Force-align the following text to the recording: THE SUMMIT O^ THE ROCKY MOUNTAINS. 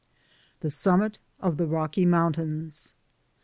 THE 0.61 0.71
SUMMIT 0.71 1.19
O^ 1.43 1.55
THE 1.55 1.67
ROCKY 1.67 2.05
MOUNTAINS. 2.07 2.95